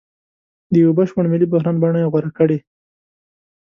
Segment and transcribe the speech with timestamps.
[0.71, 2.57] د یوه بشپړ ملي بحران بڼه یې غوره کړې.